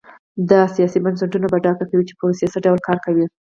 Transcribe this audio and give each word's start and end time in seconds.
دا 0.49 0.61
سیاسي 0.75 0.99
بنسټونه 1.05 1.47
په 1.49 1.57
ډاګه 1.63 1.85
کوي 1.89 2.03
چې 2.09 2.17
پروسې 2.19 2.45
څه 2.53 2.59
ډول 2.65 2.79
کار 2.87 2.97
کوي. 3.05 3.25